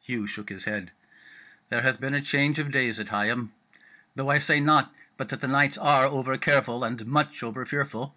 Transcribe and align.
Hugh 0.00 0.26
shook 0.26 0.48
his 0.48 0.64
head: 0.64 0.90
"There 1.68 1.82
hath 1.82 2.00
been 2.00 2.14
a 2.14 2.22
change 2.22 2.58
of 2.58 2.70
days 2.70 2.98
at 2.98 3.10
Higham; 3.10 3.52
though 4.14 4.30
I 4.30 4.38
say 4.38 4.58
not 4.58 4.90
but 5.18 5.28
that 5.28 5.40
the 5.42 5.48
knights 5.48 5.76
are 5.76 6.06
over 6.06 6.38
careful, 6.38 6.82
and 6.82 7.04
much 7.04 7.42
over 7.42 7.66
fearful." 7.66 8.14